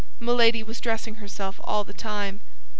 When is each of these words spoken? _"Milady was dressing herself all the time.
_"Milady 0.19 0.63
was 0.63 0.81
dressing 0.81 1.21
herself 1.21 1.61
all 1.63 1.83
the 1.83 1.93
time. 1.93 2.41